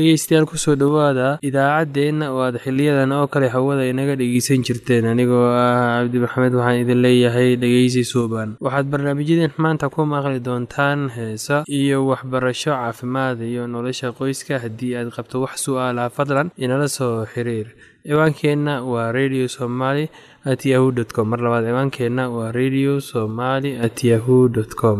dhegeystayaal 0.00 0.46
ku 0.50 0.56
soo 0.64 0.74
dhowaada 0.82 1.28
idaacaddeenna 1.48 2.26
oo 2.32 2.40
aad 2.46 2.56
xiliyadan 2.64 3.12
oo 3.18 3.26
kale 3.32 3.48
hawada 3.54 3.84
inaga 3.92 4.16
dhegeysan 4.20 4.64
jirteen. 4.66 5.04
Anigoo 5.12 5.44
ah 5.52 6.00
cabdi 6.00 6.18
maxamed 6.24 6.54
waxaan 6.58 6.80
idin 6.82 7.02
leeyahay 7.04 7.50
dhegeysi 7.62 8.02
suuban 8.12 8.56
waxaad 8.64 8.86
barnaamijyadeen 8.92 9.52
maanta 9.64 9.92
ku 9.94 10.00
maqli 10.12 10.40
doontaan 10.46 11.00
heesa 11.16 11.56
iyo 11.80 11.98
waxbarasho 12.10 12.72
caafimaad 12.80 13.38
iyo 13.50 13.66
nolosha 13.74 14.12
qoyska 14.18 14.58
haddii 14.64 14.96
aad 14.96 15.08
qabto 15.16 15.44
wax 15.44 15.54
su'aalaha 15.66 16.08
fadlan 16.16 16.48
inala 16.64 16.88
soo 16.96 17.26
xiriir. 17.32 17.68
Ciwaankeenna 18.08 18.74
waa 18.90 19.12
radio 19.12 19.44
somaly 19.56 20.08
at 20.52 20.64
yahu 20.64 20.88
dt 20.96 21.12
com. 21.12 21.28
Mar 21.32 21.40
labaad 21.44 21.64
ciwaankeenna 21.68 22.24
waa 22.36 22.48
radio 22.60 22.92
somaly 23.10 23.76
at 23.86 24.00
yahu 24.10 24.48
dt 24.54 24.72
com 24.80 24.98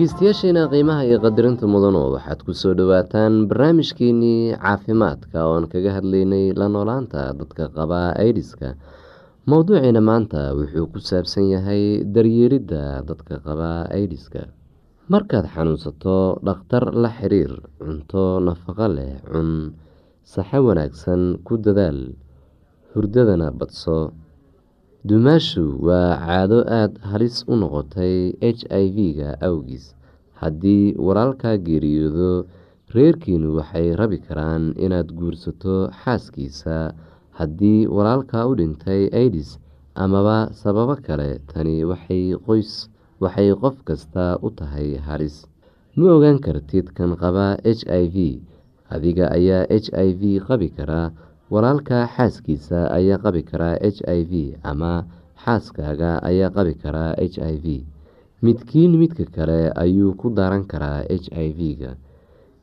dhegeystayaasheena 0.00 0.62
qiimaha 0.72 1.02
iyo 1.08 1.16
qadarinta 1.24 1.64
mudano 1.64 2.12
waxaad 2.12 2.40
ku 2.44 2.52
soo 2.52 2.76
dhawaataan 2.76 3.48
barnaamijkeenii 3.48 4.52
caafimaadka 4.60 5.38
oon 5.48 5.64
kaga 5.72 5.90
hadlaynay 5.96 6.52
la 6.52 6.68
noolaanta 6.68 7.32
dadka 7.40 7.72
qaba 7.76 8.12
aidiska 8.20 8.76
mowduuciina 9.48 10.00
maanta 10.04 10.52
wuxuu 10.58 10.86
ku 10.92 11.00
saabsan 11.00 11.48
yahay 11.48 12.04
daryeelidda 12.14 13.08
dadka 13.08 13.40
qaba 13.46 13.88
aidiska 13.98 14.52
markaad 15.08 15.48
xanuunsato 15.54 16.16
dhakhtar 16.44 16.84
la 16.92 17.08
xiriir 17.16 17.52
cunto 17.80 18.36
nafaqo 18.46 18.86
leh 18.96 19.16
cun 19.32 19.72
saxo 20.32 20.60
wanaagsan 20.68 21.40
ku 21.46 21.56
dadaal 21.56 22.12
hurdadana 22.92 23.48
badso 23.58 24.12
dumaashu 25.08 25.64
waa 25.86 26.18
caado 26.26 26.58
aada 26.78 26.98
halis 27.10 27.36
u 27.52 27.54
noqotay 27.60 28.16
h 28.42 28.60
i 28.82 28.84
v-ga 28.96 29.30
awgiis. 29.48 29.84
Haddii 30.40 30.94
walaalkaa 31.06 31.56
geeriyoodo 31.66 32.30
reerkiinu 32.94 33.48
waxay 33.58 33.88
rabi 34.00 34.18
karaan 34.26 34.64
inaad 34.84 35.08
guursato 35.18 35.76
xaaskiisa. 36.02 36.76
Haddii 37.38 37.86
walaalkaa 37.96 38.44
u 38.50 38.54
dhintay 38.58 39.02
aidis 39.20 39.50
amaba 39.94 40.50
sababo 40.62 40.96
kale 41.06 41.30
tani 41.50 41.76
waxay 41.90 43.50
qof 43.62 43.76
kasta 43.88 44.26
u 44.46 44.50
tahay 44.58 44.98
halis. 45.06 45.36
Ma 45.96 46.06
ogaan 46.16 46.38
kartid 46.44 46.86
kan 46.96 47.14
qaba 47.22 47.46
h 47.62 47.82
i 48.02 48.04
v. 48.14 48.16
Adiga 48.94 49.30
ayaa 49.38 49.64
h 49.70 49.86
i 50.06 50.10
v 50.20 50.22
qabi 50.46 50.68
kara 50.76 51.02
walaalka 51.52 51.98
xaaskiisa 52.16 52.90
ayaa 52.98 53.18
qabi 53.24 53.42
karaa 53.50 53.76
h 53.82 53.98
i 54.18 54.20
v 54.30 54.32
ama 54.70 54.92
xaaskaaga 55.44 56.10
ayaa 56.30 56.50
qabi 56.56 56.74
karaa 56.82 57.12
h 57.18 57.38
i 57.38 57.56
v. 57.64 57.66
Midkiin 58.42 58.92
midka 59.00 59.24
kale 59.36 59.70
ayuu 59.82 60.12
ku 60.20 60.28
daran 60.38 60.64
karaa 60.66 61.00
h 61.08 61.26
i 61.32 61.48
v-ga. 61.58 61.92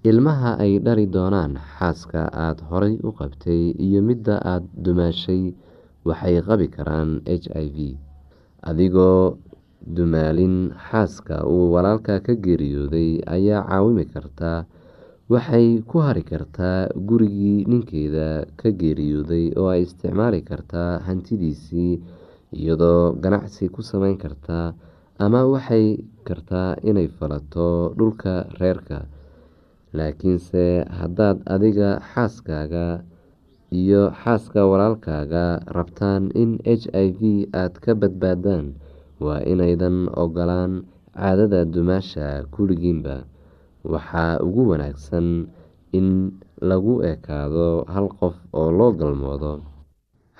Ilmaha 0.03 0.59
ay 0.59 0.79
dhali 0.83 1.05
doonaan 1.07 1.55
xaaska 1.79 2.27
aada 2.45 2.63
horay 2.69 2.99
u 3.07 3.09
qabtay 3.19 3.71
iyo 3.85 4.01
midda 4.03 4.35
aada 4.43 4.67
dumaashay 4.83 5.55
waxay 6.05 6.35
qabi 6.47 6.67
karaan 6.75 7.23
h 7.25 7.47
i 7.55 7.67
v. 7.75 7.77
Adigoo 8.69 9.37
dumaalin 9.95 10.75
xaaska 10.91 11.43
uu 11.47 11.71
walaalka 11.73 12.19
ka 12.19 12.33
geeriyooday 12.35 13.23
ayaa 13.35 13.63
caawimi 13.67 14.05
kartaa 14.13 14.65
waxay 15.31 15.79
ku 15.89 15.97
hari 16.03 16.23
kartaa 16.31 16.91
gurigii 17.07 17.63
ninkeeda 17.71 18.27
ka 18.59 18.69
geeriyooday 18.79 19.45
oo 19.59 19.69
ay 19.73 19.81
isticmaali 19.87 20.39
kartaa 20.49 20.99
hantidiisii 21.07 21.93
iyadoo 22.59 23.15
ganacsi 23.23 23.69
ku 23.73 23.81
sameyn 23.81 24.17
kartaa 24.23 24.67
ama 25.23 25.41
waxay 25.53 25.85
kartaa 26.27 26.75
inay 26.89 27.07
falato 27.17 27.93
dhulka 27.97 28.33
reerka. 28.59 28.99
Laakiinse 29.97 30.83
haddaad 30.99 31.37
adiga 31.55 31.89
xaaskaaga 32.11 32.85
iyo 33.81 34.01
xaaska 34.21 34.61
walaalkaaga 34.71 35.45
rabtaan 35.77 36.23
in 36.41 36.51
h 36.65 36.83
i 37.05 37.07
v 37.19 37.21
aada 37.53 37.77
ka 37.83 37.91
badbaadaan 38.01 38.65
waa 39.23 39.39
inaydan 39.51 40.09
ogolaan 40.23 40.73
caadada 41.13 41.61
dumaasha 41.73 42.27
kulligiinba 42.53 43.15
waxaa 43.83 44.39
ugu 44.45 44.61
wanaagsan 44.71 45.27
in 45.97 46.07
lagu 46.69 47.03
ekaado 47.11 47.83
hal 47.93 48.07
qof 48.19 48.35
oo 48.59 48.69
loo 48.71 48.91
galmoodo. 48.99 49.53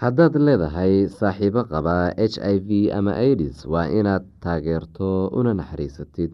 Haddaad 0.02 0.34
leedahay 0.46 0.94
saaxiibo 1.18 1.62
qaba 1.72 2.12
h 2.18 2.36
i 2.42 2.56
v 2.68 2.70
ama 2.98 3.14
aidis 3.26 3.58
waa 3.72 3.88
inaad 4.00 4.24
taageerto 4.44 5.30
una 5.38 5.52
naxariisatid. 5.60 6.32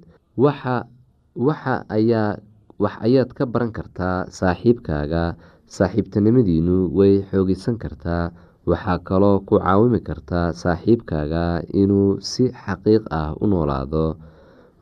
Wax 2.79 2.93
ayaad 3.05 3.29
ka 3.37 3.43
baran 3.53 3.71
kartaa 3.77 4.17
saaxiibkaaga. 4.39 5.35
Saaxiibtinimadiinu 5.75 6.89
way 6.97 7.21
xoogeysan 7.29 7.75
kartaa 7.83 8.31
waxaa 8.69 8.99
kaloo 9.07 9.37
ku 9.47 9.55
caawimi 9.59 9.99
kartaa 10.07 10.47
saaxiibkaaga 10.61 11.61
inuu 11.81 12.17
si 12.29 12.43
xaqiiq 12.63 13.03
ah 13.19 13.29
u 13.41 13.45
noolaado 13.51 14.05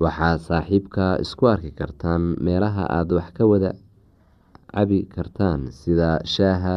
waxaa 0.04 0.38
saaxiibka 0.48 1.06
isku 1.24 1.44
arki 1.54 1.72
kartaan 1.80 2.24
meelaha 2.46 2.84
aada 2.98 3.14
wax 3.18 3.30
ka 3.38 3.44
wada 3.52 3.72
cabi 4.74 5.00
kartaan 5.16 5.72
sida 5.74 6.22
shaaha 6.26 6.76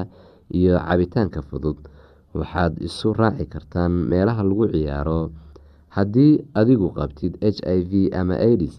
iyo 0.58 0.74
cabitaanka 0.80 1.40
fudud. 1.44 1.76
Waxaad 2.34 2.78
isu 2.80 3.12
raaci 3.12 3.44
kartaan 3.50 3.92
meelaha 4.10 4.42
lagu 4.46 4.64
ciyaaro. 4.72 5.22
Haddii 5.90 6.40
adigu 6.54 6.88
qabtid 6.94 7.32
h 7.42 7.58
i 7.66 7.78
v 7.90 7.92
ama 8.14 8.38
aidis 8.38 8.78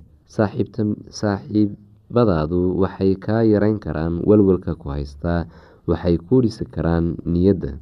saaxiibadaadu 1.11 2.79
waxay 2.81 3.13
kaa 3.19 3.43
yareyn 3.43 3.77
karaan 3.83 4.23
walwalka 4.23 4.73
ku 4.79 4.89
haystaa 4.95 5.45
waxay 5.87 6.15
kuu 6.17 6.41
dhisi 6.41 6.63
karaan 6.71 7.19
niyadda. 7.27 7.75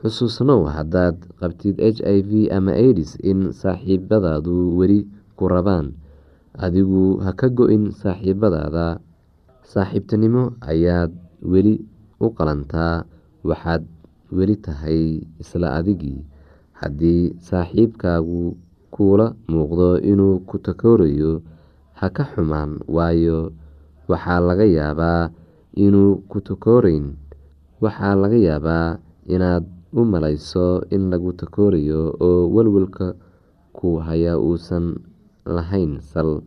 Xusuusnow 0.00 0.64
haddaad 0.72 1.16
qabtid 1.40 1.76
h 1.78 2.00
i 2.00 2.18
v 2.24 2.48
ama 2.48 2.72
aidis 2.72 3.20
in 3.20 3.52
saaxiibadaadu 3.52 4.74
weli 4.80 5.04
ku 5.36 5.44
rabaan 5.52 5.92
adigu 6.64 7.04
ha 7.24 7.30
ka 7.40 7.46
go-in 7.56 7.84
saaxiibadaada. 8.00 8.86
Saaxiibtinimo 9.72 10.42
ayaad 10.72 11.12
weli 11.52 11.74
u 12.24 12.26
qalantaa 12.36 13.04
waxaad 13.48 13.82
weli 14.36 14.56
tahay 14.64 15.02
isla 15.42 15.68
adigii. 15.78 16.20
Haddii 16.80 17.22
saaxiibkaagu 17.48 18.42
kuula 18.94 19.26
muuqdo 19.50 19.88
inuu 20.10 20.36
ku 20.48 20.56
takoorayo 20.66 21.32
ha 21.98 22.06
ka 22.16 22.24
xumaan 22.32 22.80
waayo 22.96 23.38
waxaa 24.10 24.40
laga 24.48 24.66
yaabaa 24.78 25.30
inuu 25.84 26.12
ku 26.30 26.38
takooreyn 26.48 27.06
waxaa 27.84 28.14
laga 28.22 28.38
yaabaa 28.48 28.98
inaad 29.34 29.64
u 29.94 30.02
malayso 30.12 30.82
in 30.94 31.02
lagu 31.12 31.30
takoorayo 31.40 32.00
oo 32.26 32.42
walwalka 32.54 33.06
ku 33.76 33.88
haya 34.06 34.34
uusan 34.38 34.98
lahayn 35.56 35.98
sal. 36.00 36.40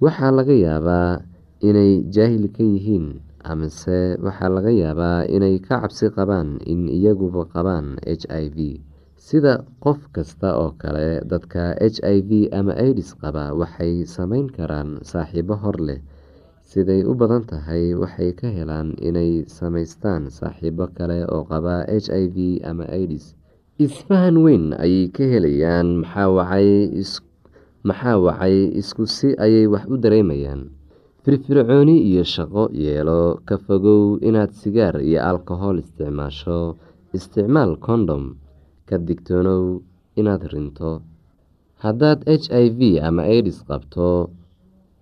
Waxaa 0.00 0.30
laga 0.32 0.52
yaabaa 0.54 1.20
inay 1.68 2.00
jaahil 2.14 2.48
ka 2.56 2.62
yihiin 2.64 3.20
amase 3.44 4.16
waxaa 4.24 4.48
laga 4.56 4.72
yaabaa 4.82 5.28
inay 5.28 5.56
ka 5.60 5.80
cabsi 5.84 6.08
qabaan 6.16 6.60
in 6.72 6.88
iyaguba 6.88 7.44
qabaan 7.54 7.96
h 8.04 8.24
i 8.28 8.46
v. 8.56 8.80
Sida 9.20 9.60
qof 9.84 10.00
kasta 10.16 10.56
oo 10.56 10.72
kale 10.80 11.20
dadka 11.28 11.76
h 11.76 12.00
i 12.04 12.18
v 12.24 12.48
ama 12.58 12.72
aidis 12.76 13.12
qaba 13.20 13.52
waxay 13.60 14.04
sameyn 14.08 14.48
karaan 14.48 15.00
saaxiibo 15.04 15.54
hor 15.60 15.76
leh. 15.80 16.00
Siday 16.70 17.02
u 17.04 17.12
badan 17.18 17.44
tahay 17.50 17.92
waxay 17.98 18.30
ka 18.32 18.48
helaan 18.48 18.94
inay 19.02 19.44
sameystaan 19.44 20.30
saaxiibo 20.32 20.86
kale 20.96 21.26
oo 21.28 21.44
qaba 21.44 21.84
h 21.90 22.06
i 22.08 22.24
v 22.34 22.36
ama 22.64 22.86
aidis 22.88 23.34
isfahan 23.80 24.36
weyn 24.44 24.72
ayay 24.76 25.08
ka 25.12 25.24
helayaan 25.24 26.04
maxaa 26.04 26.28
wacay 26.36 26.68
isku 27.84 29.06
si 29.06 29.34
ayay 29.38 29.66
wax 29.66 29.84
u 29.88 29.96
dareemayaan. 29.96 30.70
Firfircooni 31.24 31.96
iyo 32.10 32.24
shaqo 32.24 32.68
yeelo. 32.72 33.40
Ka 33.44 33.56
fogow 33.58 34.18
inaad 34.20 34.52
sigaar 34.52 35.00
iyo 35.00 35.20
alkohol 35.22 35.78
isticmaasho. 35.80 36.76
Isticmaal 37.12 37.76
condom 37.80 38.36
ka 38.88 38.96
digtoonow 38.98 39.80
inaad 40.16 40.42
rinto. 40.52 41.02
Haddaad 41.82 42.24
h 42.28 42.48
i 42.52 42.68
v 42.70 43.00
ama 43.00 43.22
aidis 43.24 43.64
qabto 43.68 44.30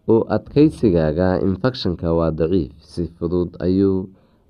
u 0.09 0.15
adkeysigaaga 0.37 1.43
infekshanka 1.43 2.09
waa 2.15 2.31
daciif. 2.31 2.73
Si 2.83 3.11
fudud 3.19 3.55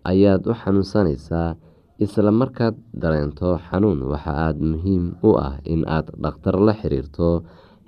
ayaad 0.04 0.42
u 0.46 0.52
xanuunsanaysaa. 0.54 1.56
Isla 1.98 2.30
markaad 2.30 2.76
dareento 2.94 3.58
xanuun 3.68 4.00
waxa 4.06 4.32
aada 4.46 4.62
muhiim 4.62 5.04
u 5.28 5.34
ah 5.34 5.58
in 5.66 5.82
aad 5.88 6.14
dhakhtar 6.22 6.56
la 6.60 6.72
xiriirto 6.80 7.42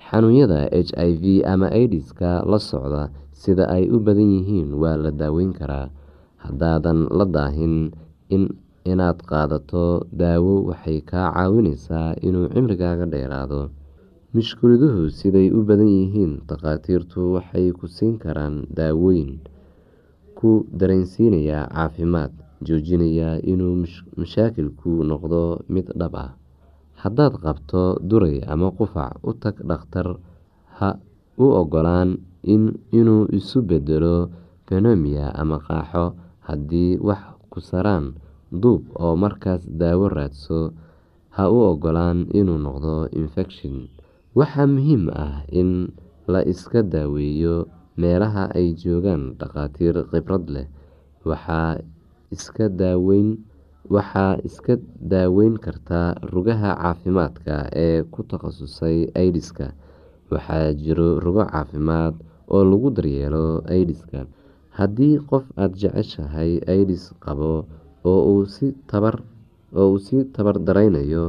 xanuunyada 0.08 0.60
h 0.72 0.90
i 0.96 1.10
v 1.22 1.24
ama 1.52 1.66
aidiska 1.78 2.30
la 2.50 2.58
socda 2.58 3.02
sida 3.42 3.64
ay 3.76 3.84
u 3.94 3.98
badan 4.06 4.30
yihiin 4.36 4.68
waa 4.82 4.96
la 5.04 5.10
daaweyn 5.20 5.52
karaa. 5.58 5.88
Haddaadan 6.44 7.00
la 7.18 7.24
daahin 7.36 7.74
inaad 8.92 9.18
qaadato 9.30 9.84
daawo 10.20 10.54
waxay 10.72 10.98
kaa 11.10 11.28
caawineysaa 11.36 12.16
inuu 12.26 12.48
cimrigaaga 12.54 13.06
dheeraado. 13.12 13.60
Mushkiladuhu 14.34 15.10
siday 15.18 15.48
u 15.52 15.60
badan 15.68 15.90
yihiin 15.90 16.32
takhaatiirtu 16.48 17.20
waxay 17.36 17.66
ku 17.78 17.84
siin 17.96 18.14
karaan 18.22 18.64
daawooyin 18.76 19.32
ku 20.38 20.64
dareensiinaya 20.80 21.68
caafimaad 21.68 22.32
joojinaya 22.66 23.40
inuu 23.52 23.74
mashaakilku 24.16 25.04
noqdo 25.10 25.60
mid 25.68 25.86
dhab 26.00 26.14
ah 26.24 26.30
haddaad 27.02 27.34
qabto 27.44 27.82
duray 28.08 28.38
ama 28.52 28.68
qufac 28.76 29.12
u 29.28 29.30
tag 29.42 29.56
dhakhtar 29.68 30.08
ha 30.78 30.90
u 31.44 31.46
ogolaan 31.60 32.10
inuu 32.98 33.24
isu 33.38 33.58
bedelo 33.68 34.16
pneumonia 34.66 35.26
ama 35.40 35.56
qaaxo 35.66 36.04
haddii 36.46 36.98
wax 37.08 37.22
ku 37.52 37.58
saraan 37.60 38.06
duub 38.60 38.82
oo 39.04 39.14
markaas 39.22 39.62
daawo 39.80 40.06
raadso 40.16 40.60
ha 41.36 41.44
u 41.54 41.56
ogolaan 41.72 42.18
inuu 42.38 42.58
noqdo 42.66 42.94
infekshan. 43.20 43.76
Waxaa 44.38 44.66
muhiim 44.74 45.04
ah 45.24 45.42
in 45.60 45.70
la 46.32 46.40
iska 46.52 46.82
daaweeyo 46.82 47.66
meelaha 48.00 48.44
ay 48.58 48.74
joogaan 48.82 49.22
dhakhaatiir 49.38 49.96
khibrad 50.10 50.44
leh. 50.54 50.66
Waxaa 51.28 51.78
iska 52.34 52.66
daaweyn 52.70 53.28
waxaa 53.88 54.36
iska 54.44 54.76
daaweyn 55.12 55.56
kartaa 55.64 56.14
rugaha 56.32 56.70
caafimaadka 56.82 57.54
ee 57.86 58.02
ku 58.12 58.20
takhasusay 58.30 58.98
aidiska 59.20 59.66
waxaa 60.30 60.72
jiro 60.82 61.08
rugo 61.24 61.44
caafimaad 61.52 62.14
oo 62.54 62.62
lagu 62.70 62.88
daryeelo 62.96 63.44
aidiska 63.74 64.26
haddii 64.78 65.18
qof 65.30 65.44
aada 65.56 65.74
jeceshahay 65.80 66.52
aidis 66.74 67.04
qabo 67.24 67.52
oo 68.04 68.20
uu 68.32 69.98
si 70.06 70.18
tabar 70.36 70.56
daraynayo 70.66 71.24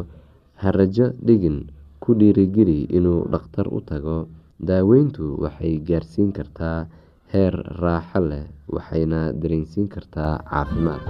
ha 0.61 0.69
rajo 0.71 1.07
dhigin 1.25 1.57
ku 2.03 2.13
dhiirigeli 2.19 2.79
inuu 2.97 3.21
dhakhtar 3.31 3.67
u 3.69 3.79
tago. 3.81 4.17
Daaweyntu 4.61 5.37
waxay 5.43 5.77
gaarsiin 5.87 6.31
kartaa 6.37 6.85
heer 7.33 7.55
raaxo 7.83 8.19
leh 8.29 8.45
waxayna 8.75 9.19
dareensiin 9.41 9.87
kartaa 9.93 10.33
caafimaad 10.51 11.03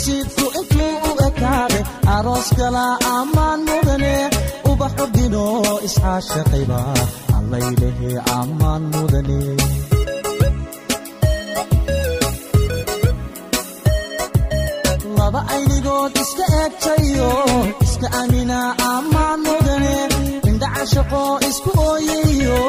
nasiibku 0.00 0.44
intuu 0.60 0.94
u 1.08 1.12
ekaade 1.28 1.80
aroos 2.16 2.48
gala 2.58 2.84
ammaan 3.16 3.60
mudane 3.68 4.14
ubaxu 4.70 5.04
dhino 5.14 5.44
iscaashaqayba 5.86 6.80
allaylehe 7.38 8.10
ammaan 8.38 8.82
mudane 8.94 9.40
laba 15.18 15.40
aynigood 15.54 16.12
iska 16.22 16.44
eegtayo 16.60 17.30
iska 17.86 18.08
amina 18.20 18.58
ammaan 18.92 19.38
mudane 19.46 19.94
indha 20.48 20.68
cashaqo 20.76 21.22
isku 21.48 21.70
ooyayo 21.90 22.60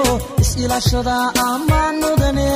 is-ilaashada 0.44 1.18
ammaan 1.50 1.96
mudane 2.04 2.50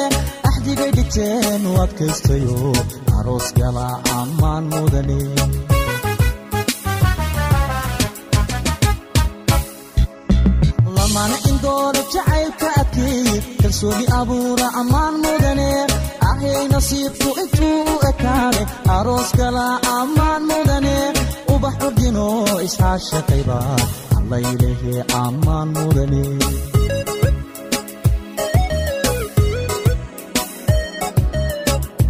axdigay 0.66 0.92
dhigteen 0.98 1.62
u 1.70 1.74
adkaystayo 1.84 2.58
aroos 3.18 3.48
gala 3.58 3.88
ammaan 4.20 4.64
mudane 4.72 5.20
lamana 10.98 11.38
indoora 11.50 12.02
jacaylka 12.14 12.68
adkeey 12.82 13.30
kalsooni 13.62 14.06
abuura 14.20 14.68
ammaan 14.82 15.16
mudane 15.24 15.70
ahay 16.30 16.64
nasiibku 16.74 17.30
intuu 17.44 17.80
u 17.94 17.96
ekaade 18.12 18.62
aroos 18.98 19.30
gala 19.40 19.66
ammaan 20.00 20.42
mudane 20.52 20.96
ubax 21.54 21.76
ordino 21.88 22.28
iscaashaqayba 22.68 23.60
allaylehe 24.18 24.94
ammaan 25.24 25.68
mudane 25.78 26.24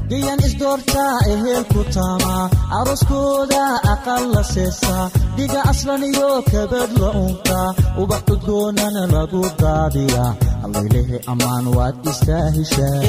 gayan 0.09 0.39
isdoortaa 0.47 1.13
ehelku 1.33 1.81
taama 1.95 2.33
arooskooda 2.79 3.63
aqal 3.93 4.23
la 4.35 4.43
seesaa 4.53 5.05
dhiga 5.37 5.61
aslan 5.71 6.03
iyo 6.11 6.29
kabad 6.51 6.91
la 7.01 7.09
unka 7.25 7.59
ubax 8.01 8.23
udgoonana 8.35 9.03
lagu 9.15 9.41
daadiya 9.61 10.25
allaylehe 10.65 11.17
ammaan 11.33 11.65
waad 11.77 11.95
istaahishaa 12.11 12.99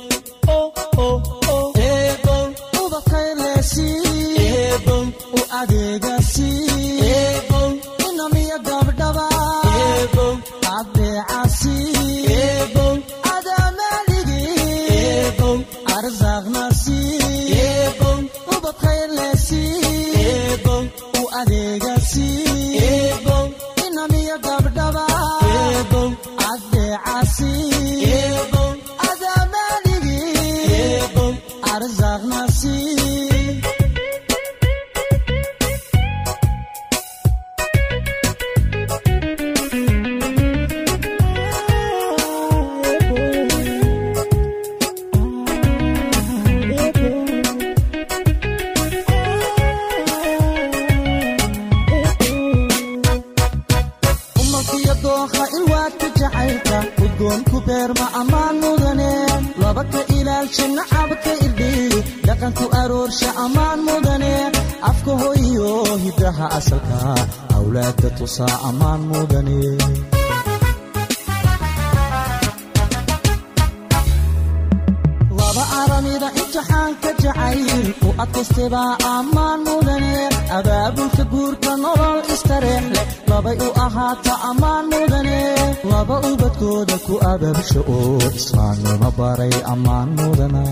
baray 89.20 89.52
ammaan 89.72 90.08
mudana 90.18 90.64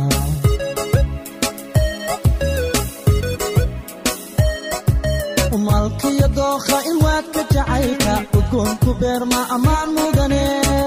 malkiyo 5.66 6.28
dookha 6.36 6.78
ilwaadka 6.90 7.40
jacaylka 7.54 8.14
udgoonku 8.38 8.90
beerma 9.00 9.40
ammaan 9.54 9.88
mudane 9.96 10.42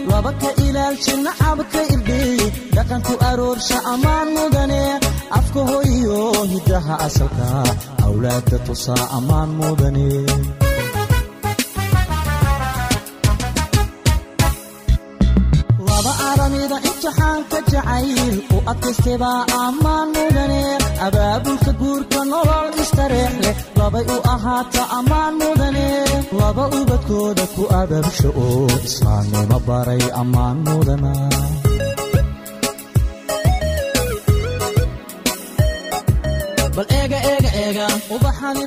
laba 0.10 0.32
ka 0.42 0.50
ilaalsha 0.66 1.14
nacabka 1.26 1.80
irdhiy 1.94 2.40
dhaqanku 2.76 3.14
aroorsha 3.30 3.78
ammaan 3.94 4.28
mudane 4.38 4.82
afka 5.40 5.60
hoyo 5.70 6.20
hidaha 6.54 6.94
asalka 7.08 7.48
awlaadda 8.06 8.58
tusaa 8.68 9.06
ammaan 9.18 9.50
mudane 9.60 10.08
imtixaanka 17.02 17.58
jacayl 17.72 18.36
u 18.56 18.58
adkaystay 18.72 19.18
baa 19.24 19.42
ammaan 19.66 20.08
mudane 20.16 20.60
abaabulka 21.06 21.72
guurka 21.80 22.20
nolol 22.32 22.70
istareex 22.84 23.34
leh 23.44 23.56
labay 23.80 24.06
u 24.16 24.18
ahaata 24.34 24.82
ammaan 24.98 25.34
mudane 25.42 25.88
laba 26.40 26.66
ubadkooda 26.80 27.46
ku 27.56 27.64
abaabsho 27.82 28.30
oo 28.46 28.68
islaamnimo 28.88 29.58
baray 29.68 30.04
ammaan 30.22 30.58
mudana 30.68 31.14
ubaxani 38.16 38.64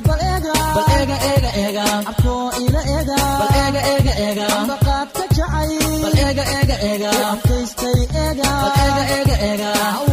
ila 2.65 2.81
eega 2.95 4.45
ambaqaadka 4.59 5.23
eega 9.45 10.04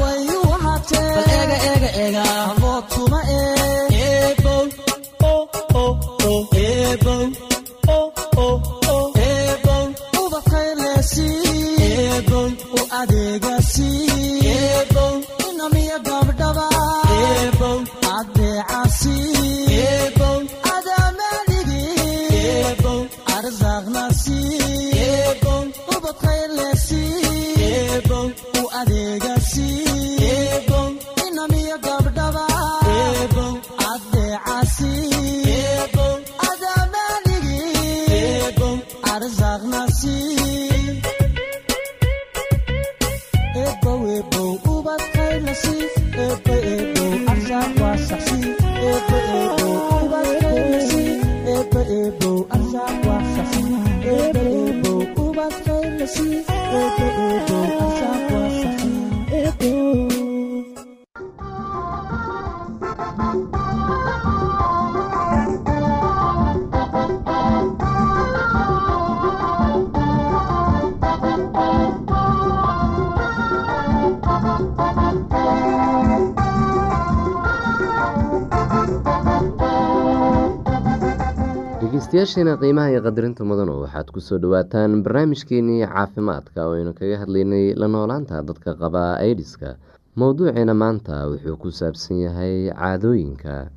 dhegeystayaasheena 82.23 82.55
qiimaha 82.63 82.91
iyo 82.95 83.01
qadarinta 83.03 83.43
mudanu 83.43 83.83
waxaad 83.83 84.09
ku 84.15 84.21
soo 84.23 84.39
dhawaataan 84.39 85.03
barnaamijkeenii 85.03 85.83
caafimaadka 85.91 86.61
oo 86.71 86.75
aynu 86.79 86.93
kaga 86.95 87.19
hadlaynay 87.23 87.75
la 87.75 87.87
noolaanta 87.91 88.43
dadka 88.47 88.75
qaba 88.79 89.19
aidiska 89.19 89.75
mowduuceena 90.15 90.75
maanta 90.75 91.27
wuxuu 91.31 91.57
ku 91.59 91.69
saabsan 91.75 92.23
yahay 92.23 92.71
caadooyinka. 92.71 93.71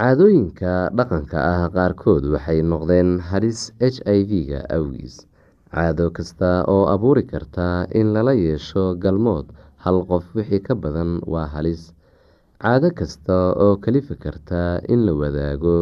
Caadooyinka 0.00 0.72
dhaqanka 0.96 1.36
ah 1.52 1.68
qaarkood 1.76 2.24
waxay 2.32 2.62
noqdeen 2.64 3.20
halis 3.20 3.68
h 3.80 4.00
i 4.08 4.24
v-ga 4.24 4.64
awgiis. 4.76 5.28
Caado 5.68 6.08
kasta 6.10 6.64
oo 6.72 6.88
abuuri 6.88 7.22
karta 7.28 7.84
in 7.92 8.16
lala 8.16 8.32
yeesho 8.32 8.96
galmood 8.96 9.52
hal 9.84 10.00
qof 10.08 10.24
wixii 10.34 10.64
ka 10.64 10.72
badan 10.74 11.20
waa 11.28 11.46
halis 11.52 11.92
caado 12.62 12.88
kasta 12.98 13.36
oo 13.64 13.74
kalifi 13.84 14.14
karta 14.24 14.60
in 14.92 15.00
la 15.06 15.12
wadaago 15.20 15.76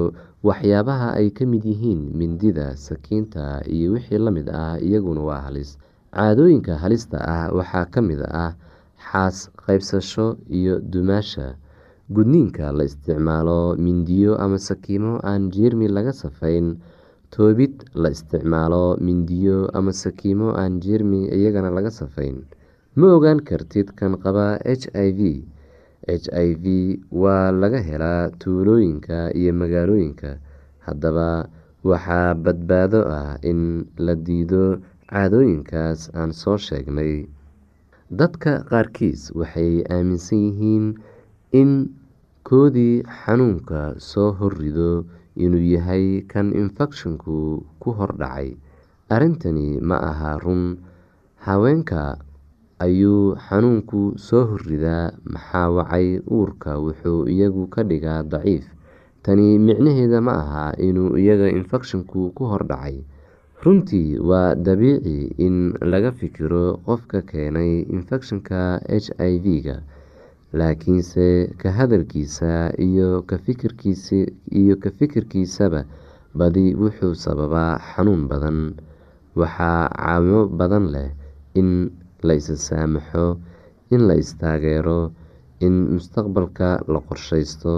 waxyaabaha 0.48 1.08
ay 1.18 1.28
ka 1.36 1.44
mid 1.52 1.64
yihiin 1.70 2.00
mindida 2.18 2.66
sakiinta 2.86 3.44
iyo 3.74 3.92
wixii 3.94 4.18
la 4.26 4.30
mid 4.36 4.46
ah 4.64 4.76
iyaguna 4.88 5.20
waa 5.28 5.42
halis. 5.46 5.70
Caadooyinka 6.14 6.72
halista 6.82 7.18
ah 7.36 7.44
waxaa 7.58 7.86
ka 7.94 8.00
mid 8.08 8.20
ah 8.44 8.52
xaas 9.08 9.50
qaybsasho 9.64 10.26
iyo 10.58 10.74
dumaasha. 10.92 11.46
Gudniinka 12.14 12.72
la 12.72 12.84
isticmaalo 12.88 13.76
mindiyo 13.84 14.32
ama 14.44 14.58
sakiimo 14.58 15.12
aan 15.30 15.50
jeermi 15.54 15.86
laga 15.96 16.12
safayn. 16.22 16.78
Toobid 17.34 17.74
la 17.94 18.08
isticmaalo 18.16 18.96
mindiyo 19.06 19.68
ama 19.76 19.92
sakiimo 19.92 20.54
aan 20.56 20.80
jeermi 20.80 21.28
iyagana 21.28 21.70
laga 21.76 21.90
safayn. 21.90 22.36
Ma 22.96 23.06
ogaan 23.16 23.40
kartid 23.48 23.92
kan 23.98 24.16
qaba 24.22 24.56
h 24.64 24.88
i 24.94 25.10
v 25.18 25.20
h 26.08 26.26
i 26.32 26.48
v 26.62 26.64
waa 27.22 27.52
laga 27.62 27.80
helaa 27.88 28.30
tuulooyinka 28.40 29.30
iyo 29.40 29.52
magaalooyinka. 29.60 30.30
Haddaba 30.86 31.28
waxaa 31.84 32.34
badbaado 32.44 33.00
ah 33.18 33.36
in 33.50 33.60
la 34.06 34.14
diido 34.26 34.64
caadooyinkaas 35.10 36.00
aan 36.18 36.32
soo 36.40 36.56
sheegnay. 36.66 37.28
Dadka 38.18 38.52
qaarkiis 38.70 39.30
waxay 39.38 39.84
aaminsan 39.94 40.40
yihiin 40.48 40.86
in 41.60 41.70
koodii 42.48 43.04
xanuunka 43.20 43.80
soo 44.10 44.32
horrido 44.38 45.04
inuu 45.44 45.60
yahay 45.74 46.24
kan 46.32 46.48
infekshanku 46.56 47.36
ku 47.80 47.88
hordhacay 47.98 48.56
arrintani 49.14 49.68
ma 49.88 49.96
aha 50.10 50.32
run. 50.44 50.64
Haweenka 51.44 52.18
ayuu 52.84 53.34
xanuunku 53.46 54.00
soo 54.26 54.44
horridaa 54.50 55.12
maxaa 55.32 55.68
wacay? 55.76 56.08
Uurka 56.36 56.78
wuxuu 56.84 57.26
iyagu 57.34 57.66
ka 57.74 57.82
dhigaa 57.82 58.22
daciif. 58.22 58.64
Tani 59.22 59.58
micnaheeda 59.58 60.20
ma 60.22 60.32
aha 60.42 60.64
inuu 60.88 61.16
iyaga 61.18 61.48
infekshanku 61.58 62.30
ku 62.36 62.42
hordhacay 62.52 63.02
runtii 63.64 64.18
waa 64.22 64.54
dabiici 64.54 65.34
in 65.46 65.74
laga 65.82 66.12
fikiro 66.14 66.78
qofka 66.86 67.22
keenay 67.26 67.82
infekshanka 67.90 68.78
h 68.86 69.10
i 69.18 69.34
v-ga 69.42 69.82
laakiinse 70.54 71.26
ka 71.58 71.68
hadalkiisa 71.74 72.78
iyo 72.78 73.22
ka 73.26 73.36
fikirkiisaba 74.96 75.82
badi 76.38 76.74
wuxuu 76.78 77.14
sababaa 77.18 77.78
xanuun 77.90 78.28
badan. 78.30 78.58
Waxaa 79.34 79.90
caawimo 79.90 80.46
badan 80.54 80.86
leh 80.94 81.10
in 81.58 81.90
la 82.26 82.32
is 82.34 82.48
saamaxo 82.68 83.38
in 83.94 84.06
la 84.08 84.14
istaageero 84.22 85.12
in 85.66 85.74
mustaqbalka 85.94 86.70
la 86.92 87.00
qorsheysto 87.08 87.74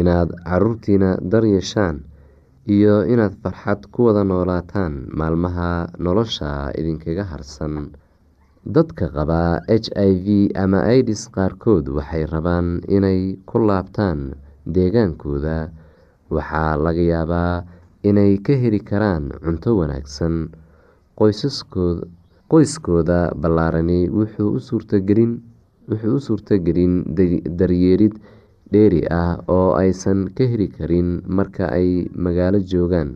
inaad 0.00 0.30
caruurtiina 0.48 1.10
daryeeshaan 1.32 1.96
iyo 2.76 2.94
inaad 3.12 3.34
farxad 3.42 3.80
ku 3.92 4.00
wada 4.08 4.22
noolaataan 4.24 4.94
maalmaha 5.18 5.88
nolosha 6.04 6.50
idinkaga 6.80 7.24
harsan. 7.32 7.74
Dadka 8.74 9.08
qaba 9.16 9.64
h 9.64 9.88
i 9.96 10.12
v 10.24 10.26
ama 10.62 10.80
idis 10.98 11.22
qaarkood 11.34 11.88
waxay 11.96 12.24
rabaan 12.28 12.84
inay 12.96 13.20
ku 13.48 13.56
laabtaan 13.68 14.36
deegaankooda. 14.74 15.58
Waxaa 16.34 16.76
laga 16.84 17.00
yaabaa 17.12 17.64
inay 18.04 18.36
ka 18.44 18.52
heli 18.62 18.80
karaan 18.84 19.32
cunto 19.40 19.70
wanaagsan 19.80 20.34
qoyskooda 22.50 23.18
ballaarani 23.42 24.08
wuxuu 24.16 24.50
u 24.56 24.60
suurtagelin 26.26 26.92
daryeelid 27.58 28.14
dheeri 28.72 29.02
ah 29.20 29.36
oo 29.48 29.72
aysan 29.82 30.28
ka 30.36 30.44
heli 30.50 30.68
karin 30.76 31.08
marka 31.36 31.64
ay 31.78 32.08
magaalo 32.24 32.58
joogaan. 32.70 33.10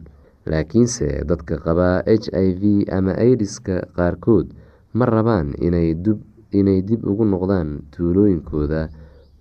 Laakiinse 0.51 1.23
dadka 1.29 1.55
qaba 1.65 2.03
h 2.07 2.27
i 2.35 2.49
v 2.61 2.63
ama 2.91 3.13
idiska 3.31 3.77
qaarkood 3.97 4.47
ma 4.97 5.05
rabaan 5.07 5.55
inay 5.61 6.79
dib 6.89 7.01
ugu 7.11 7.25
noqdaan 7.25 7.69
tuulooyinkooda 7.95 8.89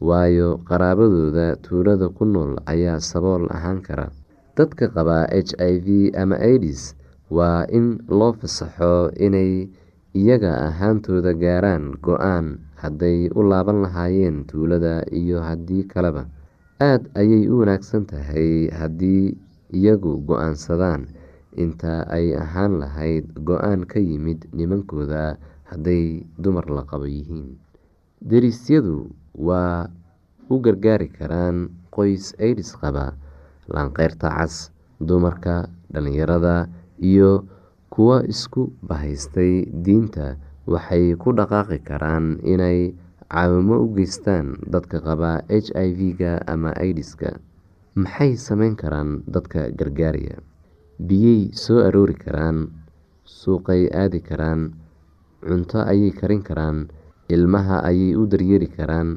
waayo 0.07 0.49
qaraabadooda 0.69 1.55
tuulada 1.65 2.07
ku 2.17 2.23
nool 2.25 2.51
ayaa 2.73 2.99
sabool 2.99 3.43
ahaan 3.55 3.81
kara. 3.81 4.07
Dadka 4.57 4.85
qaba 4.95 5.25
h 5.31 5.51
i 5.57 5.73
v 5.85 5.87
ama 6.21 6.37
idis 6.53 6.93
waa 7.31 7.65
in 7.77 7.97
loo 8.11 8.33
fasaxo 8.39 9.09
inay 9.25 9.69
iyaga 10.19 10.51
ahaantooda 10.69 11.31
gaaraan 11.43 11.95
go'aan 12.05 12.59
hadday 12.81 13.29
u 13.31 13.41
laaban 13.51 13.81
lahaayeen 13.85 14.43
tuulada 14.49 15.03
iyo 15.21 15.39
haddii 15.41 15.83
kaleba. 15.87 16.25
Aad 16.81 17.07
ayay 17.15 17.47
u 17.47 17.61
wanaagsan 17.61 18.05
tahay 18.09 18.67
haddii 18.79 19.37
iyagu 19.71 20.19
go'aansadaan. 20.27 21.07
Inta 21.55 22.07
ay 22.07 22.31
ahaan 22.35 22.79
lahayd 22.81 23.27
go'aan 23.47 23.83
ka 23.87 23.99
yimid 23.99 24.47
nimankooda 24.55 25.37
hadday 25.71 26.23
dumar 26.39 26.65
la 26.67 26.83
qabo 26.87 27.05
yihiin. 27.07 27.55
Derisyadu 28.21 29.11
waa 29.35 29.87
u 30.51 30.55
gargaari 30.59 31.07
karaan 31.11 31.69
qoys 31.91 32.35
aidis 32.39 32.71
qaba 32.79 33.15
laanqeyrta 33.71 34.27
cas 34.31 34.71
dumarka 34.99 35.67
dhalinyarada 35.91 36.67
iyo 36.99 37.43
kuwa 37.93 38.17
isku 38.33 38.71
bahaystay 38.87 39.67
diinta 39.85 40.27
waxay 40.73 41.05
ku 41.21 41.29
dhaqaaqi 41.37 41.77
karaan 41.89 42.39
inay 42.53 42.95
caawimo 43.31 43.75
u 43.83 43.87
geystaan 43.95 44.47
dadka 44.73 44.97
qaba 45.07 45.31
h 45.51 45.67
i 45.75 45.89
v-ga 45.97 46.33
ama 46.53 46.71
idiska 46.89 47.29
maxay 48.01 48.31
sameyn 48.39 48.75
karaan 48.81 49.09
dadka 49.33 49.61
gargaaraya? 49.79 50.39
Biyey 51.07 51.51
soo 51.63 51.81
aroori 51.87 52.15
karaan 52.23 52.57
suuqay 53.27 53.89
aadi 54.01 54.19
karaan 54.29 54.61
cunto 55.43 55.79
ayay 55.91 56.11
karin 56.19 56.43
karaan 56.47 56.77
ilmaha 57.33 57.81
ayay 57.89 58.15
u 58.15 58.23
daryeeri 58.31 58.69
karaan 58.77 59.09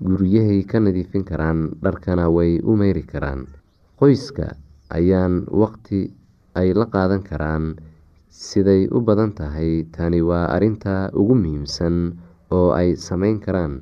guryahay 0.00 0.62
ka 0.70 0.78
nadiifin 0.80 1.24
karaan 1.28 1.74
dharkana 1.82 2.30
way 2.30 2.60
u 2.62 2.72
meyri 2.80 3.02
karaan. 3.02 3.50
Qoyska 3.98 4.54
ayaan 4.94 5.44
waqti 5.50 6.14
ay 6.54 6.70
la 6.78 6.86
qaadan 6.86 7.22
karaan 7.26 7.64
siday 8.46 8.82
u 8.96 8.98
badan 9.06 9.30
tahay 9.38 9.72
tani 9.94 10.20
waa 10.28 10.46
arinta 10.56 11.10
ugu 11.20 11.34
muhiimsan 11.42 11.96
oo 12.56 12.70
ay 12.80 12.90
sameyn 13.06 13.38
karaan. 13.44 13.74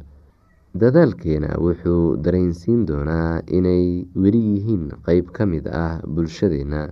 Dadaalkeena 0.81 1.51
wuxuu 1.65 2.17
dareensiin 2.25 2.85
doonaa 2.89 3.41
inay 3.59 4.05
weli 4.23 4.41
yihiin 4.53 4.85
qeyb 5.07 5.27
ka 5.37 5.45
mid 5.53 5.65
ah 5.85 6.01
bulshadeena. 6.15 6.83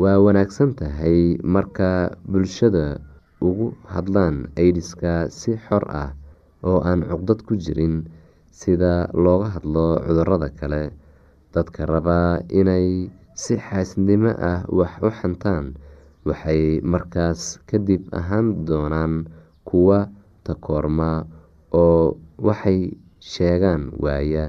Waa 0.00 0.18
wanaagsan 0.24 0.74
tahay 0.78 1.38
marka 1.54 1.90
bulshada 2.30 2.98
ugu 3.48 3.66
hadlaan 3.92 4.36
aidiska 4.62 5.30
si 5.38 5.54
xor 5.66 5.84
ah 6.02 6.10
oo 6.68 6.78
aan 6.88 7.02
cuqdad 7.10 7.40
ku 7.46 7.54
jirin 7.64 8.06
sida 8.60 8.94
looga 9.14 9.48
hadlo 9.54 9.86
cudurrada 10.06 10.48
kale. 10.58 10.90
Dadka 11.54 11.86
rabaa 11.86 12.42
inay 12.60 13.10
si 13.34 13.54
xaasidnimo 13.58 14.30
ah 14.50 14.62
wax 14.78 14.92
u 15.06 15.10
xantaan 15.10 15.74
waxay 16.28 16.80
markaas 16.92 17.42
kadib 17.68 18.02
ahaan 18.18 18.64
doonaan 18.68 19.14
kuwa 19.68 19.98
takoorma 20.46 21.10
oo 21.82 22.16
waxay 22.46 22.80
sheegaan 23.32 23.82
waaya. 24.04 24.44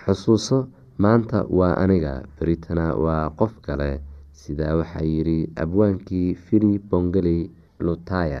Xusuuso 0.00 0.58
maanta 1.02 1.44
waa 1.58 1.74
aniga 1.82 2.14
beritana 2.38 2.86
waa 3.04 3.24
qof 3.38 3.52
kale 3.66 3.90
sidaa 4.40 4.74
waxaa 4.80 5.04
yidhi 5.12 5.38
abwaankii 5.62 6.28
fili 6.44 6.72
bongeli 6.90 7.38
lutaya 7.84 8.40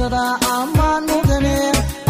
is-ilashada 0.00 0.24
ammaan 0.58 1.02
mudane 1.10 1.56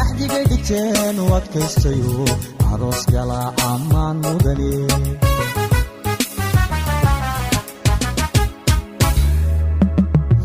axdigay 0.03 0.44
dhigteen 0.50 1.16
u 1.22 1.26
adkaystayo. 1.38 2.24
Aroos 2.72 3.03
gala 3.12 3.40
ammaan 3.70 4.16
mudane 4.24 4.70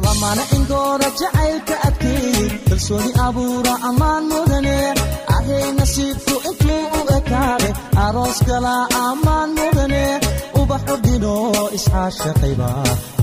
lamana 0.03 0.43
indooda 0.57 1.07
jacaylka 1.19 1.75
adkeey 1.87 2.47
kalsooni 2.67 3.11
abuura 3.25 3.73
ammaan 3.89 4.23
mudane 4.31 4.77
ahay 5.35 5.65
nasiibku 5.79 6.35
intuu 6.49 6.81
u 6.97 7.01
ekaade 7.17 7.69
aroos 8.05 8.39
gala 8.49 8.75
ammaan 9.05 9.49
mudane 9.59 10.03
ubaxu 10.61 10.95
dhino 11.05 11.35
isxaashaqayba 11.77 12.69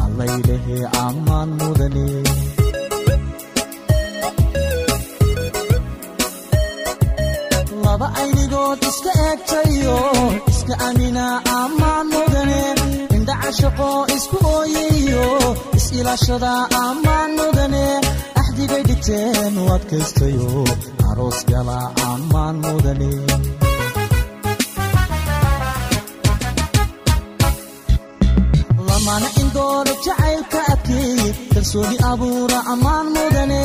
allaylehe 0.05 0.79
ammaan 1.07 1.49
mudane 1.61 2.07
aynigood 8.21 8.81
iska 8.91 9.13
eegtayo 9.29 9.97
iska 10.53 10.75
amina 10.89 11.25
ammaan 11.61 12.07
mudane 12.15 12.63
indhaca 13.17 13.51
shaqo 13.61 13.91
isku 14.17 14.37
ooyayo 14.57 15.27
is-ilashada 15.79 16.53
ammaan 16.87 17.31
mudane 17.41 17.85
axdigay 18.41 18.83
dhigteen 18.89 19.55
u 19.63 19.65
adkaystayo 19.77 20.49
aroos 21.11 21.39
gala 21.51 21.79
ammaan 22.13 22.57
mudane 22.65 23.11
lamana 28.89 29.29
indooda 29.41 29.93
jacaylka 30.05 30.61
adkeeye 30.73 31.29
kalsooni 31.63 31.97
abuura 32.11 32.59
ammaan 32.73 33.07
mudane 33.17 33.61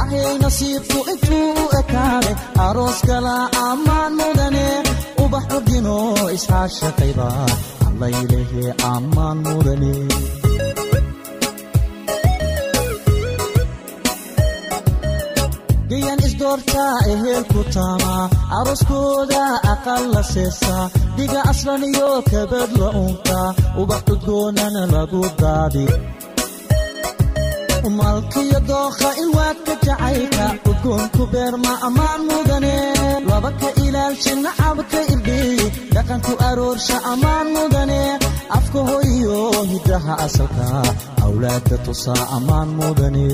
ahay 0.00 0.32
nasiibku 0.42 0.98
intuu 1.12 1.48
u 1.62 1.64
ekaade 1.80 2.32
aroos 2.66 2.98
gala 3.08 3.36
ammaan 3.68 4.12
mudane 4.20 4.66
ubax 5.24 5.44
udhino 5.58 5.96
isxaashaqayba 6.36 7.28
allaylehe 7.88 8.64
ammaan 8.92 9.38
mudane. 9.46 9.94
Gayan 15.90 16.20
isdoortaa 16.26 16.94
ehelku 17.12 17.60
taamaa 17.74 18.24
aroskooda 18.58 19.42
aqal 19.72 20.04
la 20.14 20.22
seesaa 20.32 20.84
dhiga 21.16 21.40
aslan 21.52 21.82
iyo 21.90 22.10
kabad 22.30 22.70
la 22.80 22.88
unkaa 23.04 23.48
ubax 23.82 24.02
udgoonana 24.14 24.82
lagu 24.94 25.22
daadi 25.42 25.84
malkiyo 27.88 28.60
dookha 28.68 29.10
ilwaadka 29.22 29.72
jacaylka 29.86 30.44
udgoonku 30.70 31.22
beerma 31.32 31.72
ammaan 31.86 32.20
mudane 32.28 32.74
laba 33.28 33.50
ka 33.60 33.68
ilaalshi 33.84 34.32
nacabka 34.44 34.98
irdheeye 35.12 35.66
dhaqanku 35.94 36.32
aroorsha 36.48 36.96
ammaan 37.12 37.46
mudane 37.56 38.00
afka 38.58 38.80
hoyo 38.88 39.36
hiddaha 39.72 40.12
asalka 40.26 40.66
awlaadka 41.24 41.76
tusaa 41.84 42.24
ammaan 42.36 42.68
mudane 42.78 43.26